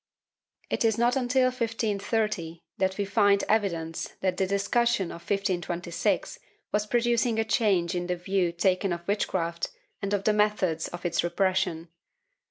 [0.71, 6.39] It is not until 1530 that we find evidence that the discussion of 1526
[6.71, 9.69] was producing a change in the view taken of witchcraft
[10.01, 11.89] and of the methods of its repression.